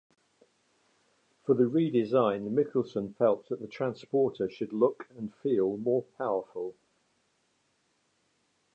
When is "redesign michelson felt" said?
1.65-3.47